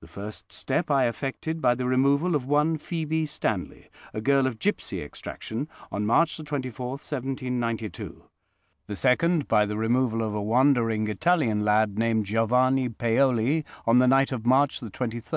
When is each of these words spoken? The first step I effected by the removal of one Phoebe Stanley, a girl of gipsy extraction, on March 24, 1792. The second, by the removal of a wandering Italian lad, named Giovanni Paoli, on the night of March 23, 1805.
The 0.00 0.06
first 0.08 0.52
step 0.52 0.90
I 0.90 1.08
effected 1.08 1.62
by 1.62 1.74
the 1.74 1.86
removal 1.86 2.34
of 2.34 2.44
one 2.44 2.76
Phoebe 2.76 3.24
Stanley, 3.24 3.88
a 4.12 4.20
girl 4.20 4.46
of 4.46 4.58
gipsy 4.58 5.00
extraction, 5.02 5.68
on 5.90 6.04
March 6.04 6.36
24, 6.36 6.86
1792. 6.90 8.24
The 8.88 8.94
second, 8.96 9.48
by 9.48 9.64
the 9.64 9.78
removal 9.78 10.20
of 10.20 10.34
a 10.34 10.42
wandering 10.42 11.08
Italian 11.08 11.64
lad, 11.64 11.98
named 11.98 12.26
Giovanni 12.26 12.90
Paoli, 12.90 13.64
on 13.86 14.00
the 14.00 14.06
night 14.06 14.32
of 14.32 14.44
March 14.44 14.80
23, 14.80 14.90
1805. 15.06 15.36